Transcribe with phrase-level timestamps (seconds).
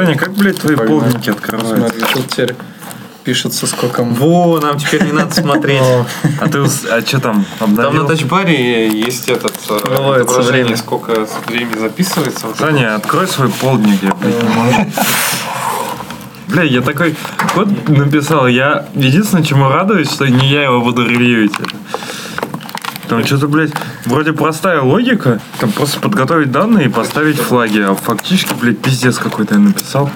[0.00, 1.00] Саня, как, блядь, твои Погнали.
[1.00, 1.76] полники открываются?
[1.76, 2.54] Смотри, тут теперь
[3.24, 4.02] пишется сколько...
[4.02, 5.82] Во, нам теперь не надо смотреть.
[6.40, 6.58] А ты,
[6.90, 8.06] а что там, Там на обновил?
[8.08, 10.76] тачбаре есть этот э, отображение, время.
[10.76, 12.46] сколько времени записывается.
[12.58, 14.90] Саня, открой свой полдник, я, блядь, не могу.
[16.48, 17.14] Бля, я такой
[17.54, 21.52] код написал, я единственное, чему радуюсь, что не я его буду ревьюить.
[23.10, 23.72] Там что-то, блядь,
[24.06, 29.54] вроде простая логика, там просто подготовить данные и поставить флаги, а фактически, блядь, пиздец какой-то
[29.54, 30.08] я написал.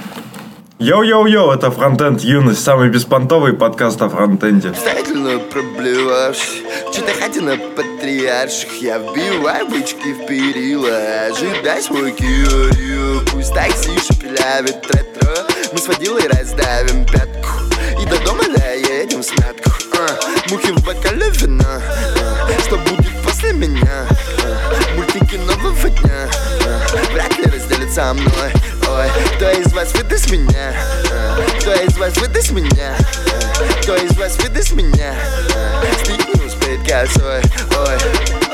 [0.79, 4.75] Йоу-йоу-йоу, это Фронтенд Юность, самый беспонтовый подкаст о фронтенде.
[4.75, 7.41] Старательно проблевавшись Что-то хотя
[7.77, 10.97] патриарших Я вбиваю бычки в перила.
[11.31, 15.47] Ожидай свой киорю Пусть такси шепелявит ретро.
[15.73, 17.59] Мы с водилой раздавим пятку.
[18.01, 18.84] И до дома доедем
[19.25, 25.89] с мятку а, Мухи в бокале вина а, Что будет после меня а, Мультики нового
[25.89, 26.29] дня
[26.67, 28.53] а, Вряд ли разделят со мной
[28.87, 30.75] Ой, кто из вас выдаст меня?
[31.11, 32.95] А, Кто из вас выдаст меня?
[32.99, 35.15] А, Кто из вас выдаст меня?
[35.55, 37.41] А, Стыд не успеет косой
[37.79, 37.97] Ой,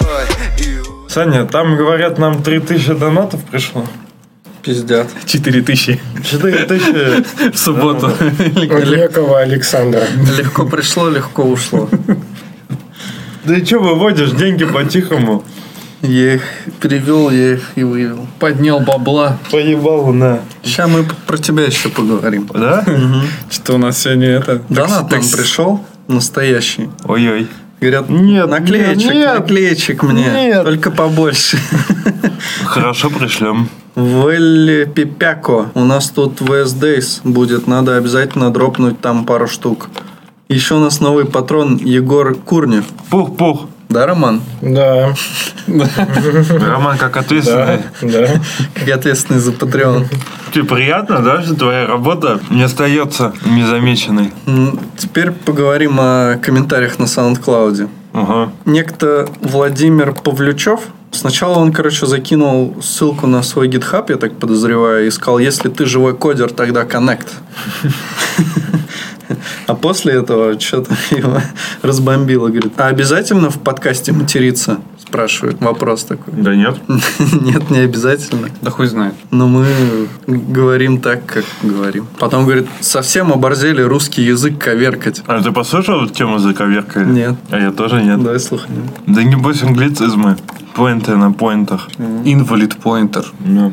[0.01, 0.85] ой, ю.
[1.09, 3.85] Саня, там, говорят, нам 3000 донатов пришло.
[4.63, 5.09] Пиздят.
[5.27, 8.13] 4000 4000 в субботу.
[8.57, 10.03] Лекова Александра.
[10.37, 11.89] Легко пришло, легко ушло.
[13.45, 15.45] Да и что выводишь деньги по-тихому?
[16.03, 16.43] Я их
[16.81, 18.27] перевел, я их и вывел.
[18.39, 19.39] Поднял бабла.
[19.51, 20.41] Поебал на.
[20.63, 22.49] Сейчас мы про тебя еще поговорим.
[22.53, 22.85] Да?
[23.51, 24.63] Что у нас сегодня это?
[24.69, 26.91] Донат нам пришел, настоящий.
[27.05, 27.49] Ой-ой.
[27.81, 30.65] Говорят, Нет, наклеечек, нет, наклеечек мне, нет.
[30.65, 31.59] только побольше.
[32.65, 33.69] Хорошо, пришлем.
[33.95, 35.71] Вэлли Пипяко.
[35.75, 37.67] У нас тут VS Days будет.
[37.67, 39.89] Надо обязательно дропнуть там пару штук.
[40.49, 42.85] Еще у нас новый патрон Егор Курнев.
[43.11, 43.67] Пух-пух.
[43.91, 44.41] Да, Роман?
[44.63, 45.15] Да,
[45.67, 47.81] Роман, как ответственный.
[48.03, 48.41] да.
[48.73, 50.07] Как ответственный за Patreon.
[50.55, 54.33] Тебе приятно, да, что твоя работа не остается незамеченной?
[54.97, 57.89] Теперь поговорим о комментариях на SoundCloud.
[58.13, 58.53] Ага.
[58.65, 60.81] Некто Владимир Павлючев.
[61.11, 65.85] Сначала он, короче, закинул ссылку на свой GitHub, я так подозреваю, и сказал, если ты
[65.85, 67.27] живой кодер, тогда connect.
[69.67, 71.41] А после этого что-то его
[71.83, 72.49] разбомбило.
[72.49, 74.79] Говорит, а обязательно в подкасте материться?
[74.99, 75.61] Спрашивает.
[75.61, 76.35] Вопрос такой.
[76.35, 76.77] Да нет.
[77.33, 78.49] Нет, не обязательно.
[78.63, 79.15] Да хуй знает.
[79.33, 79.67] Но мы
[80.27, 82.07] говорим так, как говорим.
[82.19, 85.23] Потом говорит, совсем оборзели русский язык коверкать.
[85.27, 87.07] А ты послушал тему заковеркали?
[87.07, 87.35] Нет.
[87.51, 88.23] А я тоже нет.
[88.23, 88.89] Давай слухнем.
[89.07, 90.37] Да небось англицизмы.
[90.75, 91.89] Поинты на поинтах.
[92.25, 93.27] Инвалид поинтер.
[93.41, 93.73] Да.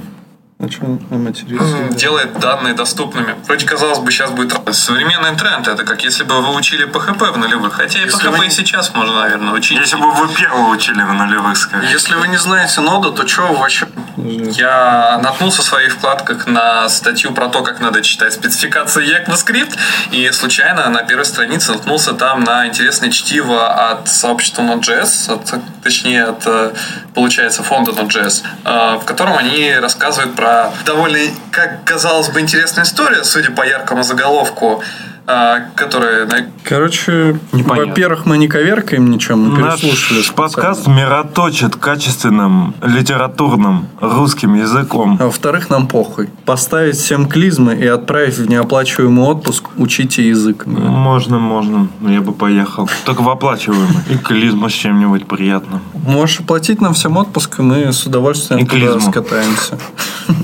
[0.59, 1.90] А что он матерится?
[1.91, 3.35] делает данные доступными.
[3.45, 5.68] Вроде, казалось бы, сейчас будет современный тренд.
[5.68, 7.73] Это как если бы вы учили PHP в нулевых.
[7.73, 9.78] Хотя и PHP и сейчас можно, наверное, учить.
[9.79, 11.88] Если бы вы первого учили в нулевых, скажем.
[11.91, 13.88] Если вы не знаете нода, то что вы вообще...
[14.17, 19.78] Я наткнулся в своих вкладках на статью про то, как надо читать спецификации ECMAScript,
[20.09, 26.23] и случайно на первой странице наткнулся там на интересное чтиво от сообщества Node.js, от- точнее,
[26.25, 26.73] от, э,
[27.13, 30.47] получается, фонда Node.js, э, в котором они рассказывают про
[30.85, 31.19] довольно,
[31.52, 34.84] как казалось бы, интересная история, судя по яркому заголовку,
[35.76, 37.90] которая на- Короче, Непонятно.
[37.92, 40.24] во-первых, мы не коверкаем ничего, мы Наш переслушали.
[40.36, 45.18] подкаст мироточит качественным литературным русским языком.
[45.20, 46.30] А во-вторых, нам похуй.
[46.46, 50.66] Поставить всем клизмы и отправить в неоплачиваемый отпуск учите язык.
[50.66, 51.90] Можно, можно.
[52.00, 52.90] но Я бы поехал.
[53.06, 53.88] Только в оплачиваемый.
[54.09, 55.82] И клизма с чем-нибудь приятным.
[55.94, 59.12] Можешь оплатить нам всем отпуск, и мы с удовольствием И туда клизму.
[59.12, 59.78] скатаемся.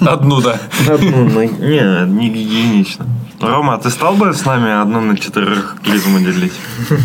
[0.06, 0.58] Одну, да.
[0.90, 1.46] Одну на...
[1.46, 3.06] Не, не гигиенично.
[3.42, 6.54] Рома, а ты стал бы с нами одну на четырех клизму делить?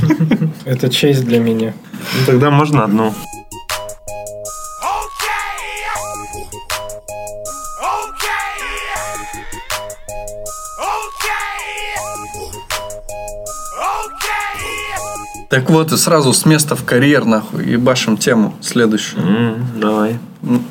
[0.64, 1.74] Это честь для меня.
[1.92, 3.14] Ну, тогда можно одну.
[15.48, 19.26] Так вот, и сразу с места в карьер, нахуй, ебашим тему следующую.
[19.26, 20.18] М, давай.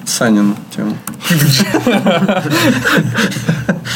[0.05, 0.95] Санину тему.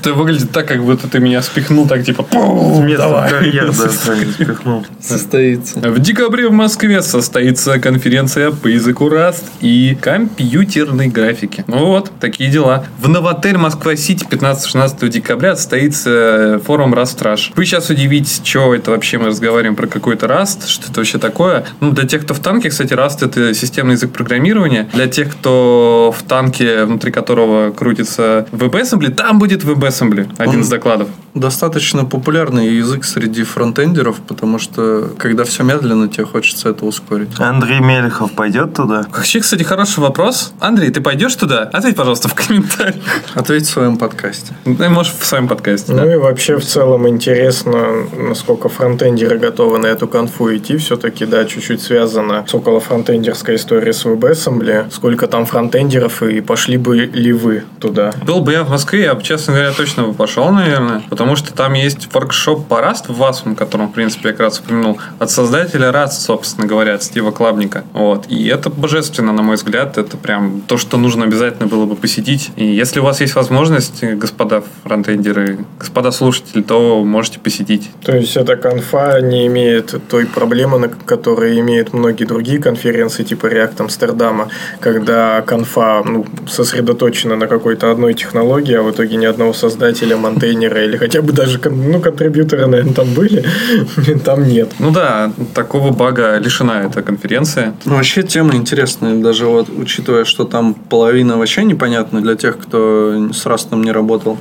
[0.00, 3.28] Это выглядит так, как будто ты меня спихнул так, типа, «Пу, Место давай».
[3.28, 3.88] в карьер, да,
[4.32, 4.86] спихнул.
[5.00, 5.80] Состоится.
[5.80, 11.64] В декабре в Москве состоится конференция по языку Rust и компьютерной графики.
[11.66, 12.84] Ну вот, такие дела.
[13.00, 17.52] В Новотель Москва-Сити 15-16 декабря состоится форум Rust Rush.
[17.56, 21.66] Вы сейчас удивитесь, что это вообще мы разговариваем про какой-то Rust, что это вообще такое.
[21.80, 24.88] Ну, для тех, кто в танке, кстати, Rust это системный язык программирования.
[24.92, 29.87] Для тех, кто в танке, внутри которого крутится WebAssembly, там будет WebAssembly.
[29.88, 31.08] WebAssembly, один Он- из докладов.
[31.34, 37.28] Достаточно популярный язык среди фронтендеров, потому что когда все медленно, тебе хочется это ускорить.
[37.38, 39.06] Андрей Мелехов пойдет туда?
[39.14, 40.52] Вообще, кстати, хороший вопрос.
[40.58, 41.62] Андрей, ты пойдешь туда?
[41.72, 43.04] Ответь, пожалуйста, в комментариях.
[43.34, 44.54] Ответь в своем подкасте.
[44.64, 45.92] Ну, может, в своем подкасте.
[45.92, 46.14] Ну да.
[46.14, 47.86] и вообще в целом интересно,
[48.16, 50.76] насколько фронтендеры готовы на эту конфу идти.
[50.78, 54.90] Все-таки, да, чуть-чуть связано с около фронтендерской историей с WebAssembly.
[54.90, 58.12] Сколько там фронтендеров и пошли бы ли вы туда?
[58.26, 61.02] Был бы я в Москве, я бы, честно говоря, точно бы пошел, наверное.
[61.08, 64.58] Потому что там есть воркшоп по Rust в Васум, котором, в принципе, я как раз
[64.58, 67.84] упомянул, от создателя Rust, собственно говоря, от Стива Клабника.
[67.92, 68.26] Вот.
[68.28, 69.96] И это божественно, на мой взгляд.
[69.96, 72.50] Это прям то, что нужно обязательно было бы посетить.
[72.56, 77.90] И если у вас есть возможность, господа фронтендеры, господа слушатели, то можете посетить.
[78.02, 83.46] То есть эта конфа не имеет той проблемы, на которой имеют многие другие конференции, типа
[83.46, 84.48] React Амстердама,
[84.80, 89.67] когда конфа ну, сосредоточена на какой-то одной технологии, а в итоге ни одного создателя,
[90.16, 93.44] монтейнера или хотя бы даже ну, контрибьюторы, наверное, там были,
[94.24, 94.72] там нет.
[94.78, 97.74] Ну да, такого бага лишена эта конференция.
[97.84, 103.30] Ну, вообще тема интересная, даже вот учитывая, что там половина вообще непонятна для тех, кто
[103.32, 104.38] с Растом не работал.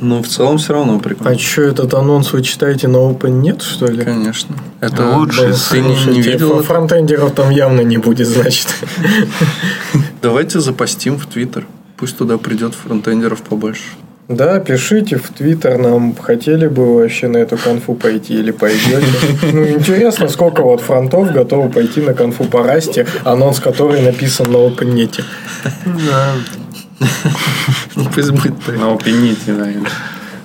[0.00, 1.32] Но в целом все равно прикольно.
[1.32, 4.04] А что, этот анонс вы читаете на OpenNet, что ли?
[4.04, 4.56] Конечно.
[4.80, 6.62] Это Ну, лучше, Ты если не, не Слушайте, видел?
[6.62, 8.66] Фронтендеров там явно не будет, значит.
[10.22, 11.66] Давайте запостим в Твиттер.
[11.96, 13.84] Пусть туда придет фронтендеров побольше.
[14.28, 19.06] Да, пишите в Твиттер нам, хотели бы вообще на эту конфу пойти или пойдете.
[19.52, 24.50] Ну, интересно, сколько вот фронтов готовы пойти на конфу по Rust е, анонс которой написан
[24.50, 25.22] на OpenNet.
[27.94, 28.54] Ну, пусть будет.
[28.78, 29.90] На опените, наверное.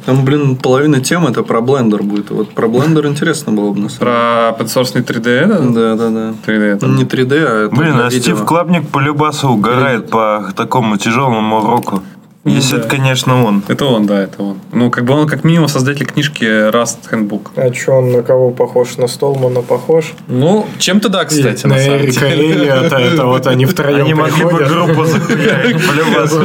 [0.06, 2.32] Там, блин, половина темы это про Blender будет.
[2.32, 5.58] Вот про Blender интересно было бы на самом Про open source ный 3D это?
[5.58, 5.74] деле.
[5.74, 6.34] Да, да, да.
[6.46, 6.88] 3D это.
[6.88, 8.20] Ну, не 3D, а это Блин, а видео.
[8.20, 12.04] Стив Клабник по любасу угорает по такому тяжелому року.
[12.44, 13.64] Если это, конечно, он.
[13.68, 14.58] Это он, да, это он.
[14.72, 17.50] Ну, как бы он как минимум создатель книжки Rust Handbook.
[17.56, 18.98] А что, он на кого похож?
[18.98, 20.14] На Столмана похож?
[20.28, 22.52] Ну, чем-то да, кстати, И на на самом Эрика деле.
[22.52, 25.02] Эллиота, это вот они втроем Они могли бы группу.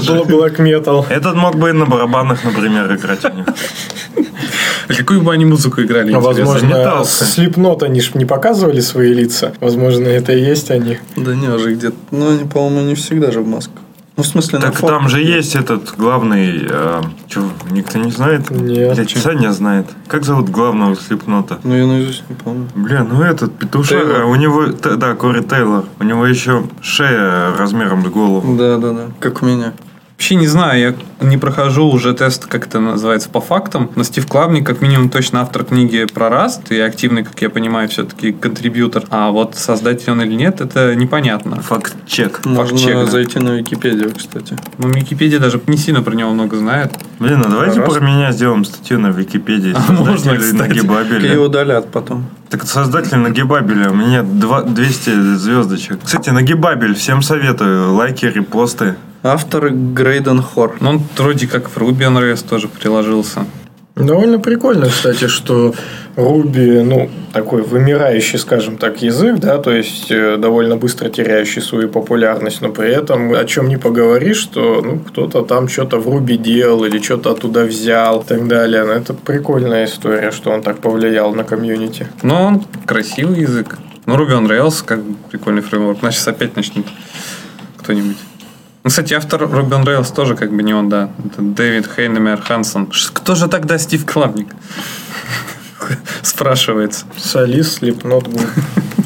[0.07, 1.07] Был Black Metal.
[1.09, 3.47] Этот мог бы и на барабанах, например, играть у них.
[4.89, 7.05] А Какую бы они музыку играли, А возможно.
[7.05, 9.55] Слепнот они ж не показывали свои лица.
[9.61, 10.99] Возможно, это и есть они.
[11.17, 11.97] Да не, уже где-то...
[12.11, 13.81] Ну, они, по-моему, не всегда же в масках.
[14.17, 14.99] Ну, в смысле, на Так фотках.
[14.99, 16.67] там же есть этот главный...
[16.71, 18.49] э, чё, никто не знает?
[18.51, 18.95] Нет.
[18.95, 19.87] Блядь, Саня знает.
[20.09, 21.59] Как зовут главного слепнота?
[21.65, 22.67] Ну, я наизусть не помню.
[22.75, 24.25] Бля, ну этот петушара, Тейлор.
[24.25, 28.57] у него, т- да, Кори Тейлор, у него еще шея размером с голову.
[28.57, 29.03] Да, да, да.
[29.21, 29.75] Как у меня.
[30.17, 30.81] Вообще не знаю,
[31.21, 33.91] я не прохожу уже тест, как это называется, по фактам.
[33.97, 37.87] Но Стив Клабник, как минимум, точно автор книги про Rust и активный, как я понимаю,
[37.91, 39.05] все-таки контрибьютор.
[39.11, 41.61] А вот создатель он или нет, это непонятно.
[41.61, 42.47] Факт-чек.
[42.47, 43.07] Можно Факт-чек, да.
[43.07, 44.57] зайти на Википедию, кстати.
[44.79, 46.93] Ну, Википедия даже не сильно про него много знает.
[47.19, 47.93] Блин, а давайте Раз.
[47.93, 49.75] про меня сделаем статью на Википедии.
[49.77, 50.79] А можно, кстати.
[51.27, 52.25] И удалят потом.
[52.49, 55.99] Так создатель Нагибабеля, у меня два- 200 звездочек.
[56.03, 57.93] Кстати, Нагибабель, всем советую.
[57.95, 58.95] Лайки, репосты.
[59.27, 60.77] Автор Грейден Хор.
[60.81, 63.45] Ну, он вроде как в Ruby on Rails тоже приложился.
[63.97, 65.75] Довольно прикольно, кстати, что
[66.17, 71.89] Руби, ну, такой вымирающий, скажем так, язык, да, то есть э, довольно быстро теряющий свою
[71.89, 76.37] популярность, но при этом о чем не поговоришь, что ну, кто-то там что-то в Руби
[76.37, 78.85] делал или что-то оттуда взял и так далее.
[78.85, 82.07] Ну, Это прикольная история, что он так повлиял на комьюнити.
[82.23, 83.79] Но он красивый язык.
[84.05, 85.01] Ну, Ruby on Rails, как
[85.31, 86.01] прикольный фреймворк.
[86.01, 86.85] Значит, опять начнет
[87.79, 88.19] кто-нибудь.
[88.87, 91.11] Ну, кстати, автор Ruby on Rails тоже как бы не он, да.
[91.19, 92.89] Это Дэвид Хейнемер Хансон.
[93.15, 94.47] Кто же тогда Стив Клабник?
[96.23, 97.05] Спрашивается.
[97.17, 98.43] Солист, Слепнот был.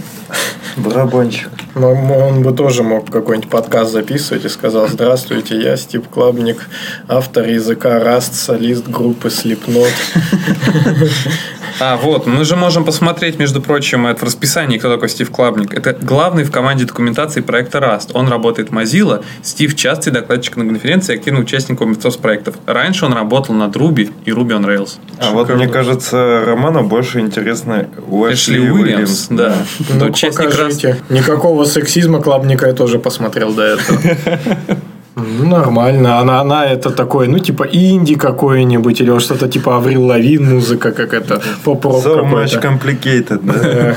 [0.76, 1.48] Барабанщик.
[1.74, 6.68] М- Он бы тоже мог какой-нибудь подкаст записывать и сказал «Здравствуйте, я Стив Клабник,
[7.08, 9.88] автор языка Rust, солист группы Slipknot».
[11.80, 15.74] А, вот, мы же можем посмотреть, между прочим, это в расписании, кто такой Стив Клабник.
[15.74, 18.10] Это главный в команде документации проекта Rust.
[18.12, 19.24] Он работает в Mozilla.
[19.42, 22.56] Стив частый докладчик на конференции активный участник open проектов.
[22.66, 24.98] Раньше он работал над Ruby и Ruby on Rails.
[25.18, 27.88] А вот мне кажется, Роману больше интересно
[28.30, 29.54] Эшли Уэшли Уильямс, да.
[29.88, 31.10] Ну, Участник.
[31.10, 33.98] Никакого сексизма Клабника я тоже посмотрел до этого.
[35.20, 36.18] Ну, нормально.
[36.18, 40.92] Она, она это такой, ну, типа инди какой-нибудь, или вот что-то типа Аврил Лавин музыка,
[40.92, 42.68] как это, поп-рок So much какой-то.
[42.68, 43.96] complicated, да?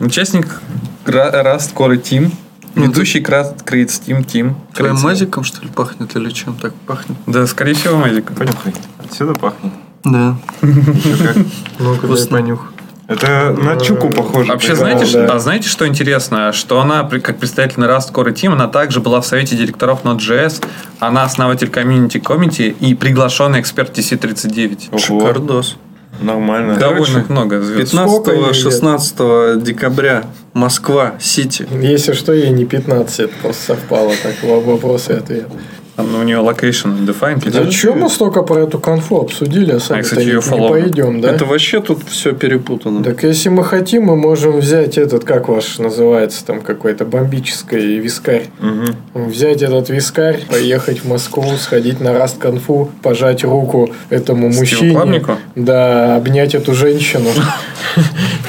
[0.00, 0.60] Участник
[1.06, 2.30] Rust Core Team.
[2.74, 4.54] Ведущий Rust Creates Team Team.
[4.74, 7.16] Твоим мазиком, что ли, пахнет или чем так пахнет?
[7.26, 8.30] Да, скорее всего, Мазик.
[8.32, 8.72] Понюхай.
[9.04, 9.72] Отсюда пахнет.
[10.04, 10.36] Да.
[10.62, 12.72] Ну-ка, дай понюх.
[13.08, 14.52] Это на Чуку похоже.
[14.52, 15.06] Вообще, Да, знаете, да.
[15.06, 16.52] что, а знаете, что интересно?
[16.52, 20.62] Что она, как представитель Rust Core Team, она также была в совете директоров Node.js,
[20.98, 24.88] она основатель комьюнити комити и приглашенный эксперт TC39.
[24.90, 25.76] Ого, Шикардос.
[26.20, 26.76] Нормально.
[26.76, 27.94] Довольно много звезд.
[27.94, 31.66] 15-16 декабря Москва, Сити.
[31.80, 35.46] Если что, ей не 15, это просто совпало так, во- вопрос и ответ.
[35.98, 37.50] Там у нее location undefined.
[37.50, 40.68] Да что мы столько про эту конфу обсудили, а сами кстати, не, её не фоллоу.
[40.70, 41.32] пойдем, да?
[41.32, 43.02] Это вообще тут все перепутано.
[43.02, 48.44] Так если мы хотим, мы можем взять этот, как ваш называется, там какой-то бомбический вискарь.
[48.60, 48.94] Мгм.
[49.28, 54.90] Взять этот вискарь, поехать в Москву, сходить на Раст Конфу, пожать руку этому мужчине.
[54.92, 55.32] Стивоплавнику?
[55.56, 57.30] Да, обнять эту женщину.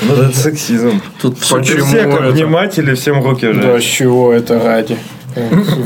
[0.04, 1.02] Ну, это сексизм.
[1.20, 3.82] Тут все Почему всех обнимать или всем руки Да, жать?
[3.82, 4.98] с чего это ради?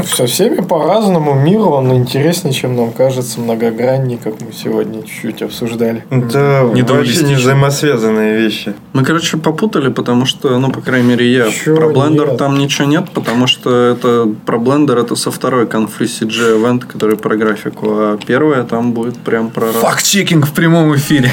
[0.05, 1.33] Со всеми по-разному.
[1.33, 6.03] Мир, он интереснее, чем нам кажется, многогранней, как мы сегодня чуть-чуть обсуждали.
[6.09, 8.73] Это вообще не взаимосвязанные вещи.
[8.93, 12.37] Мы, короче, попутали, потому что, ну, по крайней мере, я Чё про Blender нет?
[12.37, 17.17] там ничего нет, потому что это про Blender это со второй конфы CG Event, который
[17.17, 19.71] про графику, а первая там будет прям про.
[19.71, 21.31] Факт-чекинг в прямом эфире.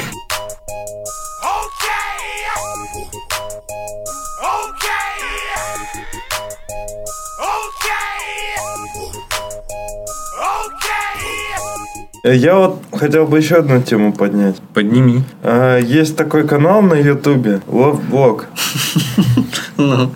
[12.23, 14.57] Я вот хотел бы еще одну тему поднять.
[14.75, 15.23] Подними.
[15.41, 18.43] А, Есть такой канал на Ютубе, Love Blog.
[19.77, 20.11] Ну,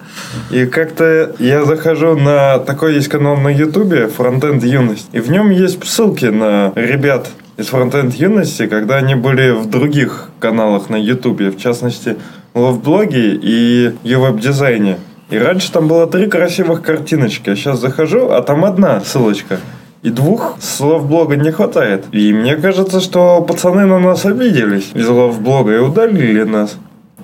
[0.52, 5.08] И как-то я захожу на такой есть канал на Ютубе Фронтенд Юность.
[5.12, 10.30] И в нем есть ссылки на ребят из Фронтенд Юности, когда они были в других
[10.40, 12.18] каналах на Ютубе, в частности,
[12.54, 15.00] в ловблоге и веб-дизайне.
[15.32, 19.60] И раньше там было три красивых картиночки, а сейчас захожу, а там одна ссылочка.
[20.06, 22.06] И двух слов блога не хватает.
[22.12, 26.78] И мне кажется, что пацаны на нас обиделись из ловблога и удалили нас.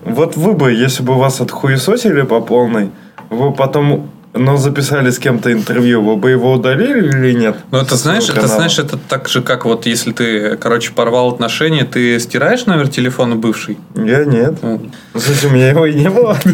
[0.04, 2.90] Вот вы бы, если бы вас отхуесосили по полной,
[3.30, 7.58] вы потом, ну, записали с кем-то интервью, вы бы его удалили или нет?
[7.70, 11.84] Ну, это знаешь, это знаешь, это так же, как вот если ты, короче, порвал отношения,
[11.84, 13.78] ты стираешь номер телефона бывший?
[13.94, 14.56] Я нет.
[14.64, 14.82] Ну,
[15.14, 16.36] Кстати, у меня его и не было.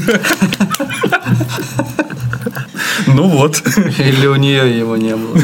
[3.08, 3.62] Ну вот.
[4.00, 5.38] или у нее его не было.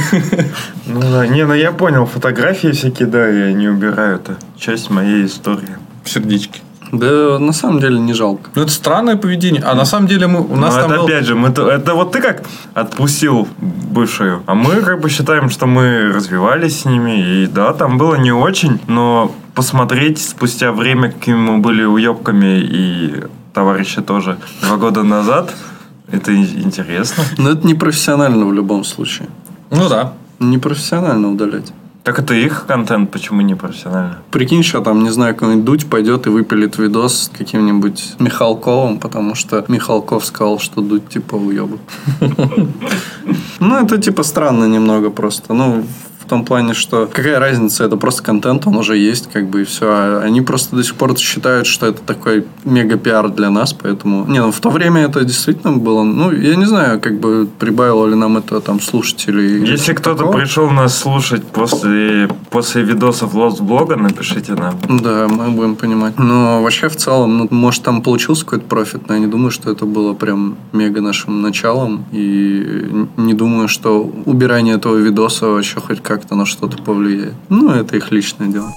[0.85, 5.25] Ну да, не, ну я понял, фотографии всякие, да, я не убираю, это часть моей
[5.25, 5.77] истории.
[6.05, 6.61] Сердечки.
[6.91, 8.51] Да, на самом деле не жалко.
[8.53, 9.63] Ну, это странное поведение.
[9.65, 11.67] А на самом деле мы, у нас Но там это был- опять же, мы, то-
[11.67, 12.43] это вот ты как
[12.75, 17.97] отпустил бывшую, а мы как бы считаем, что мы развивались с ними, и да, там
[17.97, 23.23] было не очень, но посмотреть спустя время, какими мы были уебками и
[23.53, 25.51] товарищи тоже два года назад,
[26.13, 27.23] это интересно.
[27.37, 29.27] Но это не профессионально в любом случае.
[29.71, 30.13] Ну да.
[30.39, 31.73] Не профессионально удалять.
[32.03, 34.17] Так это их контент, почему не профессионально?
[34.29, 39.35] Прикинь, что там, не знаю, какой-нибудь Дудь пойдет и выпилит видос с каким-нибудь Михалковым, потому
[39.35, 41.79] что Михалков сказал, что Дудь типа уебок.
[43.59, 45.53] Ну, это типа странно немного просто.
[45.53, 45.85] Ну,
[46.33, 49.85] том плане, что какая разница, это просто контент, он уже есть, как бы, и все.
[49.87, 54.25] А они просто до сих пор считают, что это такой мега-пиар для нас, поэтому...
[54.25, 56.03] Не, ну, в то время это действительно было...
[56.03, 59.63] Ну, я не знаю, как бы, прибавило ли нам это там слушателей.
[59.65, 64.75] Если кто-то пришел нас слушать после, после видосов Lost блога, напишите нам.
[65.03, 66.17] Да, мы будем понимать.
[66.17, 69.71] Но вообще в целом, ну, может, там получился какой-то профит, но я не думаю, что
[69.71, 72.05] это было прям мега нашим началом.
[72.11, 77.33] И не думаю, что убирание этого видоса вообще хоть как-то на что-то повлияет.
[77.49, 78.71] Ну, это их личное дело.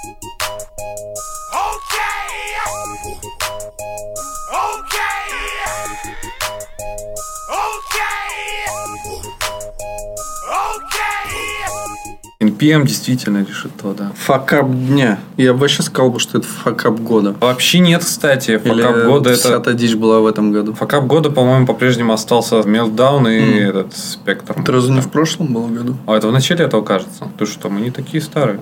[12.57, 14.13] NPM действительно решит то, да.
[14.17, 15.19] Факап дня.
[15.37, 17.35] Я бы вообще сказал, бы, что это факап года.
[17.41, 18.53] Вообще нет, кстати.
[18.53, 19.61] Или Факап года вся это...
[19.61, 20.73] та дичь была в этом году.
[20.75, 24.55] Факап года, по-моему, по-прежнему остался Meltdown и этот Spectre.
[24.59, 25.97] Это разве не в прошлом было году?
[26.07, 27.29] А это в начале этого кажется.
[27.39, 28.61] Ты что, мы не такие старые.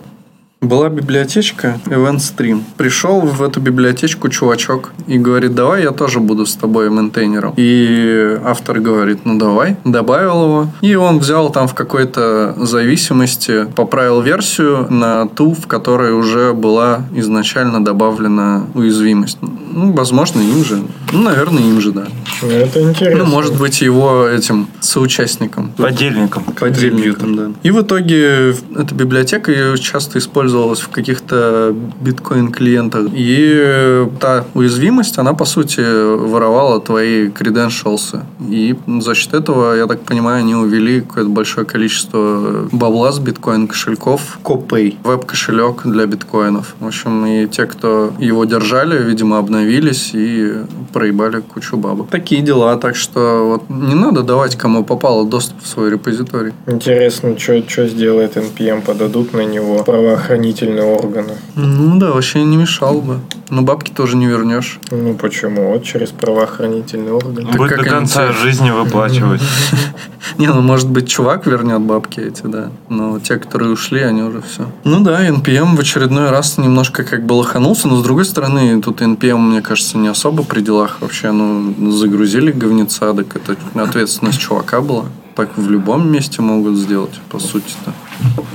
[0.65, 2.63] Была библиотечка Event Stream.
[2.79, 7.53] Пришел в эту библиотечку чувачок и говорит, давай я тоже буду с тобой maintainer ом.
[7.59, 9.77] И автор говорит, ну давай.
[9.85, 10.69] Добавил его.
[10.81, 17.03] И он взял там в какой-то зависимости, поправил версию на ту, в которой уже была
[17.15, 19.37] изначально добавлена уязвимость.
[19.43, 20.83] Ну, возможно, им же.
[21.13, 22.07] Ну, наверное, им же, да.
[22.43, 23.25] Это интересно.
[23.25, 25.73] Ну, может быть, его этим соучастником.
[25.77, 26.45] Подельником.
[26.59, 27.51] Подельником, да.
[27.63, 33.09] И в итоге эта библиотека ее часто использовали использовалась в каких-то биткоин-клиентах.
[33.15, 38.21] И э, та уязвимость, она, по сути, воровала твои credentials.
[38.51, 44.21] И за счет этого, я так понимаю, они увели какое-то большое количество бабла с биткоин-кошельков.
[44.45, 44.95] Copay.
[45.05, 46.75] Веб-кошелек для биткоинов.
[46.81, 50.53] В общем, и те, кто его держали, видимо, обновились и
[50.93, 52.09] проебали кучу бабок.
[52.11, 52.77] Такие дела.
[52.77, 56.53] Так что вот не надо давать кому попало доступ в свой репозиторий.
[56.67, 61.37] Интересно, что сделает NPM, подадут на него правоохранительные органы.
[61.55, 63.21] Ну да, вообще не мешал бы.
[63.51, 64.79] Но бабки тоже не вернешь.
[64.91, 65.73] Ну почему?
[65.73, 67.47] Вот через правоохранительные органы.
[67.47, 69.43] Так Будет как до они конца тебе- жизни выплачивать.
[70.39, 72.71] Не, ну может быть чувак вернет бабки эти, да.
[72.89, 74.67] Но те, которые ушли, они уже все.
[74.83, 79.01] Ну да, NPM в очередной раз немножко как бы лоханулся, но с другой стороны, тут
[79.03, 81.31] NPM, мне кажется, не особо при делах вообще.
[81.31, 85.05] Ну, загрузили говнеца, так это ответственность чувака была.
[85.37, 87.93] Так в любом месте могут сделать, по сути-то.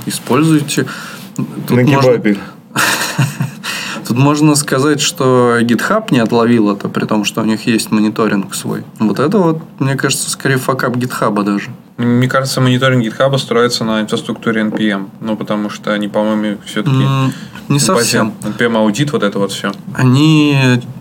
[0.06, 0.86] Используйте.
[1.66, 2.36] Тут На можно-.
[4.06, 8.54] Тут можно сказать, что GitHub не отловил это, при том, что у них есть мониторинг
[8.54, 8.84] свой.
[8.98, 11.70] Вот это вот, мне кажется, скорее факап GitHub даже.
[12.04, 15.08] Мне кажется, мониторинг GitHub строится на инфраструктуре NPM.
[15.20, 17.04] Ну, потому что они, по-моему, все-таки...
[17.68, 18.32] Не совсем.
[18.42, 19.70] NPM аудит, вот это вот все.
[19.94, 20.56] Они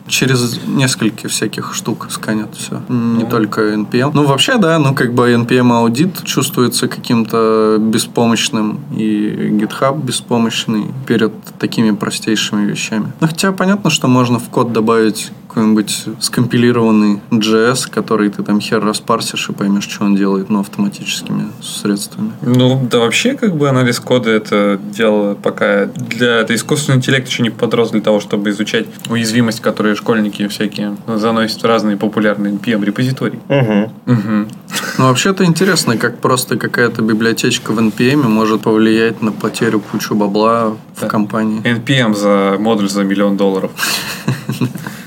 [0.07, 2.81] через несколько всяких штук сканят все.
[2.89, 4.11] Не только NPM.
[4.13, 11.33] Ну, вообще, да, ну, как бы NPM аудит чувствуется каким-то беспомощным, и GitHub беспомощный перед
[11.57, 13.11] такими простейшими вещами.
[13.19, 18.83] Ну, хотя понятно, что можно в код добавить какой-нибудь скомпилированный JS, который ты там хер
[18.85, 22.31] распарсишь и поймешь, что он делает, но автоматическими средствами.
[22.43, 27.41] Ну, да вообще, как бы анализ кода это дело пока для это искусственный интеллект еще
[27.41, 32.85] не подрос для того, чтобы изучать уязвимость, которые школьники всякие заносят в разные популярные NPM
[32.85, 33.39] репозитории.
[33.49, 33.91] Угу.
[34.05, 34.47] Мгм.
[34.99, 40.75] Ну, вообще-то интересно, как просто какая-то библиотечка в NPM может повлиять на потерю кучу бабла
[40.95, 41.07] в Да.
[41.07, 41.61] компании.
[41.63, 43.71] NPM за модуль за миллион долларов.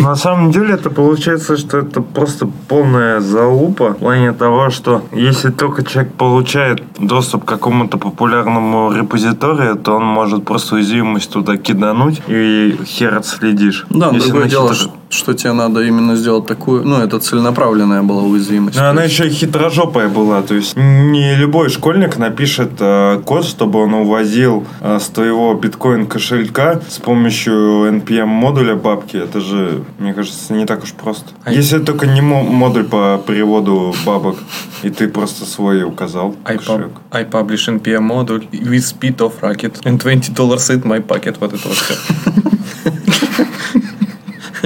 [0.00, 5.50] На самом деле это получается, что это просто полная залупа в плане того, что если
[5.50, 12.22] только человек получает доступ к какому-то популярному репозиторию, то он может просто уязвимость туда кидануть
[12.26, 13.86] и хер отследишь.
[13.90, 16.84] Да, Если другое дело, что, что тебе надо именно сделать такую...
[16.84, 18.76] Ну, это целенаправленная была уязвимость.
[18.76, 20.42] Но То она еще и хитрожопая была.
[20.42, 26.06] То есть не любой школьник напишет э, код, чтобы он увозил э, с твоего биткоин
[26.06, 29.16] кошелька с помощью NPM модуля бабки.
[29.16, 31.26] Это же, мне кажется, не так уж просто.
[31.44, 34.36] А Если только не мо- модуль по переводу бабок,
[34.82, 36.34] и ты просто свой указал.
[36.44, 36.90] I, кошелек.
[37.10, 41.36] I publish NPM модуль with speed of rocket and 20 dollars in my pocket.
[41.40, 41.94] Вот это вот все.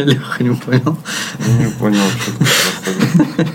[0.05, 0.97] Леха не понял.
[1.59, 3.47] Не понял, что.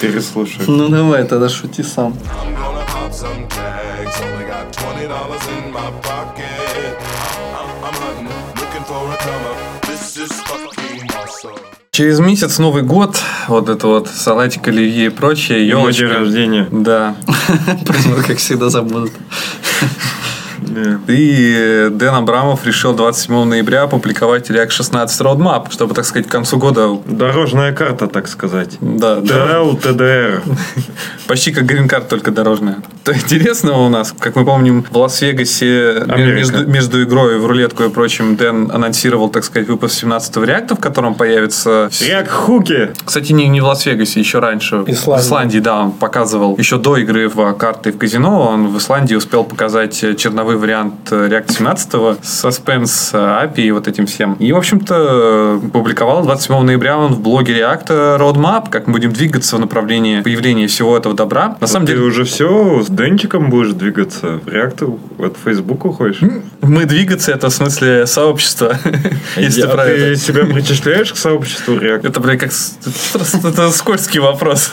[0.00, 0.62] Переслушай.
[0.66, 2.14] Ну, давай, тогда шути сам.
[11.90, 16.20] Через месяц Новый год, вот это вот салатик, оливье и прочее, Его день елочка.
[16.20, 16.68] рождения.
[16.70, 17.16] Да.
[18.26, 19.10] Как всегда, забудут.
[20.84, 21.12] Да.
[21.12, 26.30] И э, Дэн Абрамов решил 27 ноября опубликовать React 16 Roadmap, чтобы, так сказать, к
[26.30, 28.76] концу года Дорожная карта, так сказать.
[28.80, 30.42] да, да, ТРЛ, ТДР.
[31.28, 32.78] почти как грин-карт, только дорожная.
[33.04, 37.90] То интересного у нас, как мы помним, в Лас-Вегасе между, между игрой в рулетку и
[37.90, 41.90] прочим Дэн анонсировал, так сказать, выпуск 17-го реакта, в котором появится...
[42.00, 42.90] Реак Хуки.
[43.04, 44.84] Кстати, не, не в Лас-Вегасе, еще раньше.
[44.86, 45.22] Исландия.
[45.22, 46.56] В Исландии, да, он показывал.
[46.56, 51.10] Еще до игры в карты в казино, он в Исландии успел показать э, черновой вариант
[51.12, 54.34] э, React 17 с Suspense э, API и вот этим всем.
[54.34, 59.12] И, в общем-то, э, публиковал 27 ноября он в блоге React Roadmap, как мы будем
[59.12, 61.56] двигаться в направлении появления всего этого добра.
[61.60, 66.20] На самом Ты деле, уже все с Денчиком будешь двигаться в реактор от Facebook уходишь?
[66.60, 68.78] мы двигаться, это в смысле сообщества.
[69.36, 72.10] Если А про ты себя причисляешь к сообществу реактор?
[72.10, 72.50] Это, бля, как...
[73.44, 74.72] это скользкий вопрос.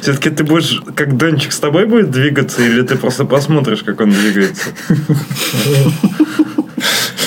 [0.00, 4.10] Все-таки ты будешь, как Денчик с тобой будет двигаться, или ты просто посмотришь, как он
[4.10, 4.70] двигается?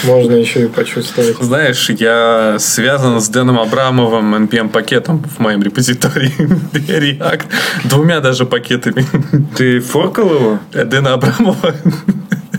[0.03, 1.37] Можно еще и почувствовать.
[1.39, 6.33] Знаешь, я связан с Дэном Абрамовым NPM-пакетом в моем репозитории
[6.73, 7.43] React.
[7.85, 9.05] Двумя даже пакетами.
[9.55, 10.59] Ты форкал его?
[10.73, 11.73] Дэна Абрамова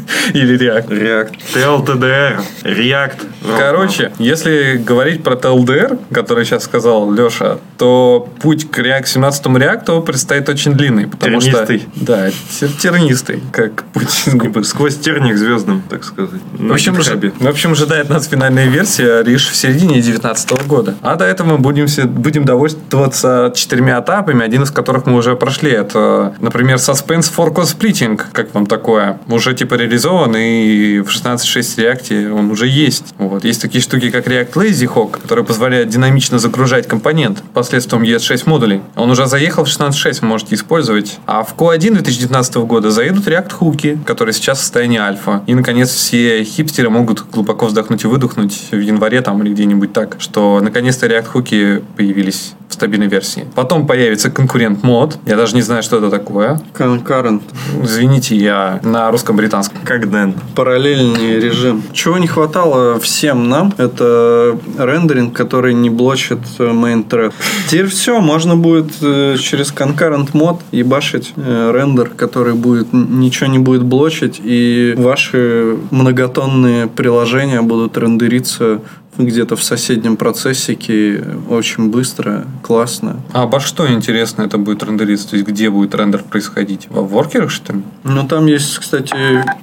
[0.34, 0.88] или React.
[0.88, 1.32] React.
[1.54, 2.40] TLTDR.
[2.62, 3.58] React.
[3.58, 10.00] Короче, если говорить про TLDR, который сейчас сказал Леша, то путь к React 17 реакту
[10.02, 11.06] предстоит очень длинный.
[11.06, 11.78] Потому Тернистый.
[11.80, 14.66] Что, да, тер- тернистый, как путь.
[14.66, 16.40] Сквозь терник звездным, так сказать.
[16.52, 20.94] В общем, ж- в общем, ожидает нас финальная версия лишь в середине 2019 года.
[21.02, 25.70] А до этого мы будем, будем довольствоваться четырьмя этапами, один из которых мы уже прошли.
[25.70, 28.20] Это, например, Suspense for Splitting.
[28.32, 29.18] Как вам такое?
[29.28, 33.14] Уже типа реализован, и в 16.6 React он уже есть.
[33.18, 33.44] Вот.
[33.44, 38.80] Есть такие штуки, как React Lazy Hawk, которые позволяют динамично загружать компонент посредством ES6 модулей.
[38.96, 41.18] Он уже заехал в 16.6, вы можете использовать.
[41.26, 45.42] А в Q1 2019 года заедут React хуки, которые сейчас в состоянии альфа.
[45.46, 50.16] И, наконец, все хипстеры могут глубоко вздохнуть и выдохнуть в январе там или где-нибудь так,
[50.18, 53.46] что наконец-то React хуки появились стабильной версии.
[53.54, 55.18] Потом появится конкурент мод.
[55.26, 56.60] Я даже не знаю, что это такое.
[56.74, 57.42] Concurrent.
[57.82, 59.78] Извините, я на русском-британском.
[59.84, 60.34] Как Дэн.
[60.54, 61.82] Параллельный режим.
[61.92, 67.32] Чего не хватало всем нам, это рендеринг, который не блочит э, main thread.
[67.68, 73.58] Теперь все, можно будет э, через concurrent мод ебашить э, рендер, который будет ничего не
[73.58, 78.80] будет блочить, и ваши многотонные приложения будут рендериться
[79.18, 83.20] где-то в соседнем процессике очень быстро, классно.
[83.32, 85.30] А обо что, интересно, это будет рендериться?
[85.30, 86.86] То есть, где будет рендер происходить?
[86.90, 87.82] В воркерах, что ли?
[88.02, 89.14] Ну, там есть, кстати,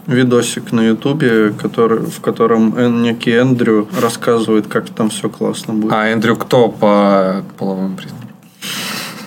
[0.07, 5.93] видосик на Ютубе, который, в котором Эн- некий Эндрю рассказывает, как там все классно будет.
[5.93, 8.29] А Эндрю кто по половым признакам?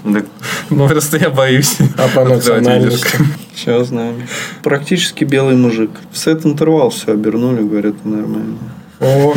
[0.04, 0.22] Да,
[0.70, 1.78] Ну, просто я боюсь.
[1.96, 3.08] А по национальности?
[3.54, 4.16] Сейчас знаем.
[4.62, 5.90] Практически белый мужик.
[6.12, 8.58] В сет интервал все обернули, говорят, нормально.
[9.04, 9.34] О,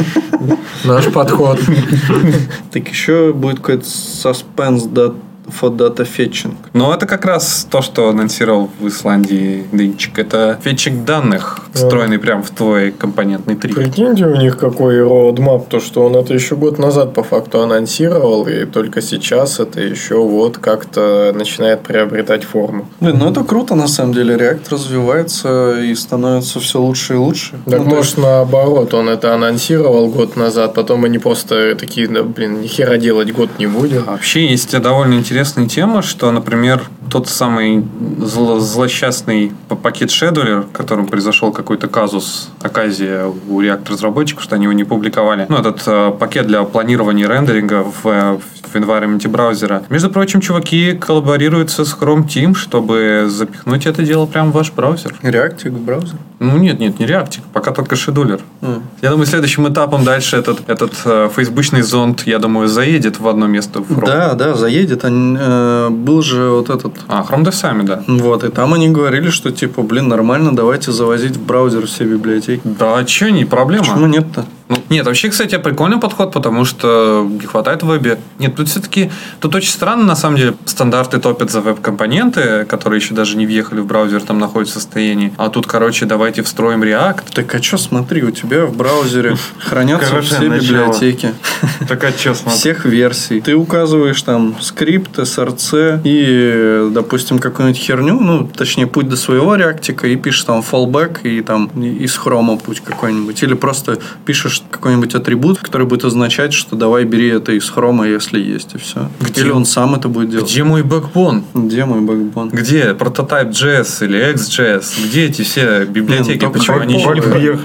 [0.86, 1.60] наш подход.
[2.72, 5.14] Так еще будет какой-то suspense да-
[5.48, 6.56] for data fetching.
[6.74, 10.20] Но это как раз то, что анонсировал в Исландии Дынчик.
[10.20, 13.76] Это фетчик данных, встроенный прямо в твой компонентный трик.
[13.76, 18.48] Прикиньте, у них какой роудмап, то что он это еще год назад по факту анонсировал,
[18.48, 22.88] и только сейчас это еще вот как-то начинает приобретать форму.
[23.00, 24.36] Блин, ну это круто на самом деле.
[24.36, 27.60] React развивается и становится все лучше и лучше.
[27.66, 32.62] Так Ну, может наоборот, он это анонсировал год назад, потом они просто такие, да, блин,
[32.62, 34.04] ни хера делать год не будем.
[34.06, 37.86] Вообще есть довольно интересная тема, что, например, тот самый
[38.20, 39.52] зло- злосчастный
[39.84, 45.46] пакет шедулер, которым произошел какой-то казус, оказия у React разработчиков, что они его не публиковали.
[45.48, 49.84] Ну, этот э, пакет для планирования рендеринга в, э, в environment браузера.
[49.90, 55.14] Между прочим, чуваки коллаборируются с Chrome Team, чтобы запихнуть это дело прямо в ваш браузер.
[55.22, 56.16] React в браузер.
[56.40, 58.40] Ну, нет, нет, не реактик, пока только шедулер.
[58.62, 58.84] М.
[59.02, 63.48] Я думаю, следующим этапом дальше этот, этот э, фейсбучный зонд, я думаю, заедет в одно
[63.48, 64.06] место в Chrome.
[64.06, 65.06] Да, да, заедет.
[65.06, 68.04] Они, э, был же вот этот А, Chrome сами, да.
[68.08, 72.62] Вот, и там они говорили, что типа, блин, нормально, давайте завозить в браузер все библиотеки.
[72.64, 73.84] Да, че, не проблема.
[73.84, 74.46] Почему нет-то?
[74.90, 78.20] Нет, вообще, кстати, прикольный подход, потому что не хватает в вебе.
[78.40, 83.14] Нет, тут все-таки, тут очень странно, на самом деле, стандарты топят за веб-компоненты, которые еще
[83.14, 85.34] даже не въехали в браузер, там находятся в состоянии.
[85.38, 87.24] А тут, короче, давайте встроим React.
[87.34, 91.34] Так а что, смотри, у тебя в браузере хранятся все библиотеки
[91.88, 92.60] Так а что, смотри.
[92.60, 93.42] всех версий.
[93.42, 100.08] Ты указываешь там скрипт, SRC и, допустим, какую-нибудь херню, ну, точнее, путь до своего реактика,
[100.08, 103.42] и пишешь там fallback и там из хрома путь какой-нибудь.
[103.44, 108.40] Или просто пишешь какой-нибудь атрибут, который будет означать, что давай бери это из хрома, если
[108.40, 109.10] есть, и все.
[109.20, 109.42] Где?
[109.42, 110.50] Или он сам это будет делать.
[110.50, 111.44] Где мой бэкбон?
[111.54, 112.50] Где мой бэкбон?
[112.50, 115.06] Где Prototype JS или XJS?
[115.06, 116.44] Где эти все библиотеки?
[116.46, 117.22] Ну, только Почему они еще не.
[117.22, 117.60] Багбир?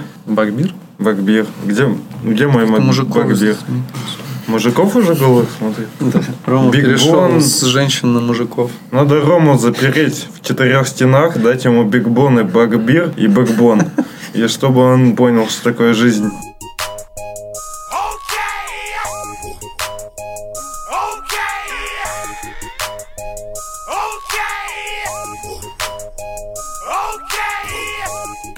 [0.98, 1.46] Бакбир.
[1.64, 1.94] Где,
[2.24, 2.80] где мой мак-
[4.48, 5.84] Мужиков уже голых, смотри.
[6.46, 7.40] Рома Биг перешел Бон.
[7.40, 8.70] с женщин на мужиков.
[8.90, 13.82] Надо Рому запереть в четырех стенах, дать ему бигбон и бакбир и бэкбон.
[14.34, 16.30] И чтобы он понял, что такое жизнь.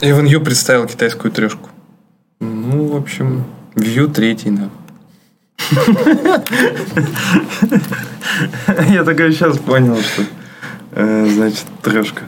[0.00, 1.68] Эван Ю представил китайскую трешку.
[2.40, 4.68] Ну, в общем, Vue третий, да.
[8.88, 10.24] Я только сейчас понял, что
[10.92, 12.22] э, значит трешка.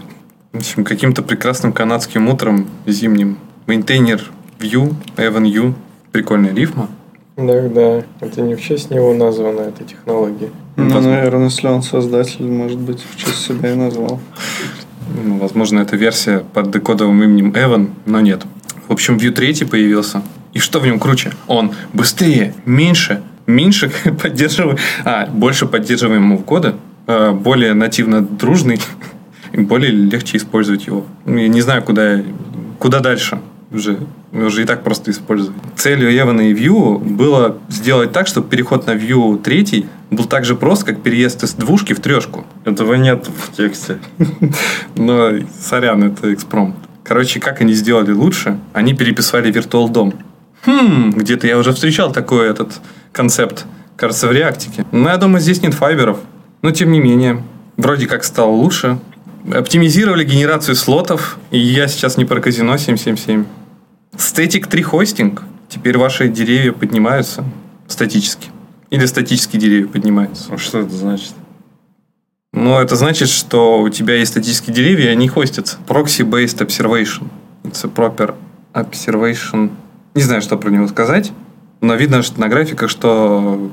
[0.52, 4.22] В общем, каким-то прекрасным канадским утром зимним мейнтейнер
[4.58, 5.74] Vue, Эван Ю,
[6.12, 6.88] прикольная рифма.
[7.36, 10.50] Да, да, это не в честь него названа эта технология.
[10.76, 14.20] Ну, наверное, если он создатель, может быть, в честь себя и назвал.
[15.24, 18.42] Ну, возможно, это версия под декодовым именем Эван, но нет.
[18.88, 20.22] В общем, Vue 3 появился.
[20.52, 21.32] И что в нем круче?
[21.46, 23.90] Он быстрее, меньше, меньше
[24.22, 26.76] поддерживаем, а, больше поддерживаемого кода,
[27.06, 28.80] э, более нативно дружный,
[29.52, 31.06] и более легче использовать его.
[31.24, 32.22] Я не знаю, куда,
[32.78, 33.38] куда дальше
[33.70, 33.98] уже,
[34.32, 35.56] уже и так просто использовать.
[35.76, 40.54] Целью Эвана и Vue было сделать так, чтобы переход на Vue 3 был так же
[40.54, 42.44] прост, как переезд из двушки в трешку.
[42.64, 43.98] Этого нет в тексте.
[44.94, 46.76] Но, сорян, это экспром.
[47.02, 48.58] Короче, как они сделали лучше?
[48.72, 50.14] Они переписали Virtual DOM.
[50.64, 52.80] Хм, где-то я уже встречал такой этот
[53.12, 53.64] концепт.
[53.96, 54.84] Кажется, в реактике.
[54.92, 56.18] Но я думаю, здесь нет файберов.
[56.62, 57.42] Но, тем не менее,
[57.76, 58.98] вроде как стало лучше.
[59.52, 63.44] Оптимизировали генерацию слотов, и я сейчас не про казино 777.
[64.16, 65.42] Static 3 хостинг.
[65.68, 67.44] Теперь ваши деревья поднимаются
[67.86, 68.50] статически.
[68.90, 70.52] Или статические деревья поднимаются.
[70.52, 71.32] А Что это значит?
[72.52, 75.76] Но это значит, что у тебя есть статические деревья, и они хостятся.
[75.86, 77.28] Proxy-based observation.
[77.64, 78.34] It's a proper
[78.72, 79.70] observation.
[80.14, 81.32] Не знаю, что про него сказать,
[81.80, 83.70] но видно что на графиках, что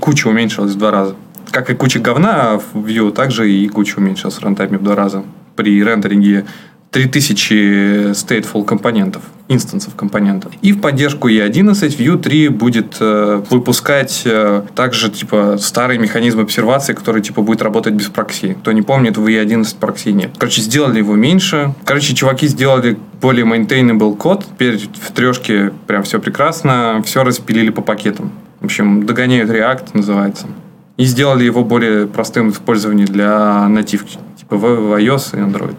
[0.00, 1.16] куча уменьшилась в два раза.
[1.56, 5.24] Как и куча говна в Vue, также и куча уменьшилась в рантайме в два раза.
[5.56, 6.44] При рендеринге
[6.90, 10.52] 3000 stateful компонентов, инстансов компонентов.
[10.60, 16.92] И в поддержку E11 Vue 3 будет э, выпускать э, также типа старый механизм обсервации,
[16.92, 18.58] который типа будет работать без прокси.
[18.60, 20.32] Кто не помнит, в E11 прокси нет.
[20.36, 21.72] Короче, сделали его меньше.
[21.86, 24.44] Короче, чуваки сделали более maintainable код.
[24.44, 27.02] Теперь в трешке прям все прекрасно.
[27.06, 28.30] Все распилили по пакетам.
[28.60, 30.48] В общем, догоняют React, называется.
[30.96, 34.18] И сделали его более простым в использовании для нативки.
[34.38, 35.76] Типа в iOS и Android.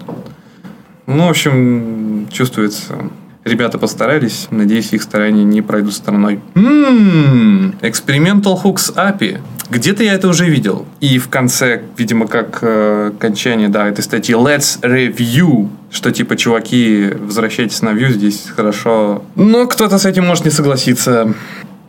[1.07, 2.93] Ну, в общем, чувствуется.
[3.43, 4.47] Ребята постарались.
[4.51, 6.41] Надеюсь, их старания не пройдут стороной.
[6.55, 9.39] М, Experimental Hooks API.
[9.69, 10.85] Где-то я это уже видел.
[10.99, 17.09] И в конце, видимо, как э, окончание, да, этой статьи Let's Review, что типа, чуваки,
[17.19, 19.23] возвращайтесь на Vue, здесь хорошо.
[19.35, 21.33] Но кто-то с этим может не согласиться.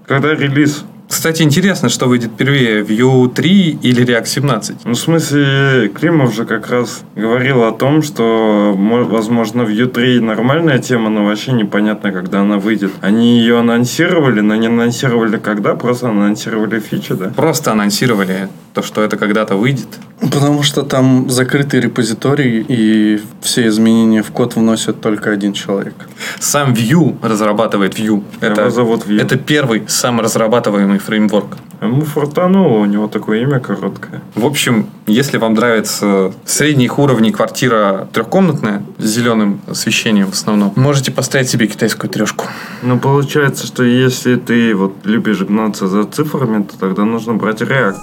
[0.06, 0.84] Когда релиз?
[1.08, 4.76] Кстати, интересно, что выйдет первее, Vue 3 или React 17?
[4.84, 10.20] Ну, в смысле, Климов же как раз говорил о том, что, мо- возможно, в U3
[10.20, 12.92] нормальная тема, но вообще непонятно, когда она выйдет.
[13.00, 17.30] Они ее анонсировали, но не анонсировали когда, просто анонсировали фичи, да?
[17.34, 19.88] Просто анонсировали то, что это когда-то выйдет.
[20.20, 25.94] Потому что там закрытый репозиторий, и все изменения в код вносит только один человек.
[26.38, 28.22] Сам Vue разрабатывает Vue.
[28.40, 29.20] Это, Его зовут Vue.
[29.22, 31.56] это первый саморазрабатываемый фреймворк.
[31.80, 34.20] Ему фортануло, у него такое имя короткое.
[34.34, 41.12] В общем, если вам нравится средних уровней квартира трехкомнатная с зеленым освещением в основном, можете
[41.12, 42.46] поставить себе китайскую трешку.
[42.82, 47.96] Ну, получается, что если ты вот любишь гнаться за цифрами, то тогда нужно брать React.